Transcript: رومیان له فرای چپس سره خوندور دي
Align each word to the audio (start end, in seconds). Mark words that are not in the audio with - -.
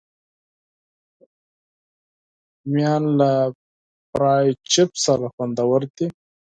رومیان 2.63 3.03
له 3.19 3.31
فرای 4.09 4.47
چپس 4.71 4.97
سره 5.05 5.25
خوندور 5.33 5.81
دي 5.95 6.07